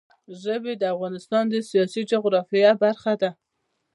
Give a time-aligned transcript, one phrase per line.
[0.41, 3.29] ژبې د افغانستان د سیاسي جغرافیه برخه ده.